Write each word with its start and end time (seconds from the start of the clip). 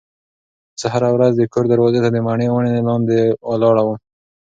زه 0.79 0.87
هره 0.93 1.09
ورځ 1.15 1.33
د 1.37 1.41
کور 1.53 1.65
دروازې 1.69 1.99
ته 2.03 2.09
د 2.11 2.17
مڼې 2.25 2.47
ونې 2.51 2.71
لاندې 2.87 3.19
ولاړه 3.49 3.81
وم. 3.83 3.97